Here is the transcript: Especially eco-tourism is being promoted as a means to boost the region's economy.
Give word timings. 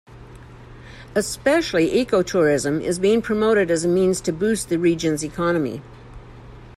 Especially 1.13 1.93
eco-tourism 1.93 2.81
is 2.81 2.97
being 2.97 3.21
promoted 3.21 3.69
as 3.69 3.85
a 3.85 3.87
means 3.87 4.19
to 4.21 4.33
boost 4.33 4.69
the 4.69 4.79
region's 4.79 5.23
economy. 5.23 5.83